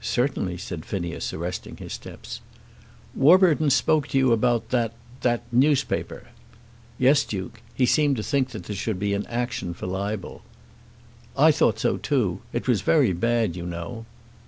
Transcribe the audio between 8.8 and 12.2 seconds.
be an action for libel." "I thought so